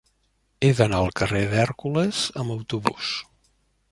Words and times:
He 0.67 0.71
d'anar 0.79 1.01
al 1.03 1.11
carrer 1.19 1.41
d'Hèrcules 1.51 2.23
amb 2.45 2.57
autobús. 2.57 3.13